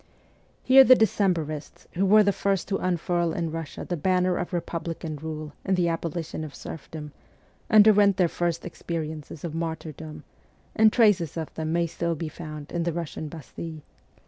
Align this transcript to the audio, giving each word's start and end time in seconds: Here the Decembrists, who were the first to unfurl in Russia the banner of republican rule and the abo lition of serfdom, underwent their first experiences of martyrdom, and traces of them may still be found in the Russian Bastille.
Here 0.63 0.83
the 0.83 0.95
Decembrists, 0.95 1.85
who 1.91 2.07
were 2.07 2.23
the 2.23 2.33
first 2.33 2.67
to 2.69 2.77
unfurl 2.77 3.33
in 3.33 3.51
Russia 3.51 3.85
the 3.85 3.95
banner 3.95 4.35
of 4.35 4.51
republican 4.51 5.17
rule 5.17 5.53
and 5.63 5.77
the 5.77 5.85
abo 5.89 6.09
lition 6.11 6.43
of 6.43 6.55
serfdom, 6.55 7.11
underwent 7.69 8.17
their 8.17 8.27
first 8.27 8.65
experiences 8.65 9.43
of 9.43 9.53
martyrdom, 9.53 10.23
and 10.75 10.91
traces 10.91 11.37
of 11.37 11.53
them 11.53 11.71
may 11.71 11.85
still 11.85 12.15
be 12.15 12.29
found 12.29 12.71
in 12.71 12.81
the 12.81 12.93
Russian 12.93 13.27
Bastille. 13.27 13.81